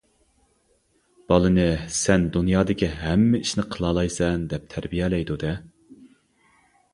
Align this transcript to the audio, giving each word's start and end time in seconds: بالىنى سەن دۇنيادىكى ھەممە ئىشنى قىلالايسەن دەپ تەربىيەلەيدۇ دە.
بالىنى 1.31 1.65
سەن 1.97 2.25
دۇنيادىكى 2.37 2.89
ھەممە 3.01 3.43
ئىشنى 3.45 3.67
قىلالايسەن 3.77 4.49
دەپ 4.55 4.67
تەربىيەلەيدۇ 4.73 5.39
دە. 5.47 5.53